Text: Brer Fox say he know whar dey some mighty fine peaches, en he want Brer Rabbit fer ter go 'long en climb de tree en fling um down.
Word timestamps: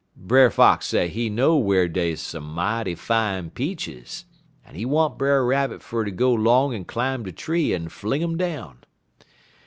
Brer 0.17 0.49
Fox 0.49 0.87
say 0.87 1.09
he 1.09 1.29
know 1.29 1.57
whar 1.57 1.87
dey 1.87 2.15
some 2.15 2.43
mighty 2.55 2.95
fine 2.95 3.51
peaches, 3.51 4.25
en 4.65 4.73
he 4.73 4.83
want 4.83 5.15
Brer 5.19 5.45
Rabbit 5.45 5.83
fer 5.83 6.03
ter 6.03 6.09
go 6.09 6.33
'long 6.33 6.73
en 6.73 6.85
climb 6.85 7.21
de 7.21 7.31
tree 7.31 7.71
en 7.71 7.87
fling 7.87 8.23
um 8.23 8.35
down. 8.35 8.79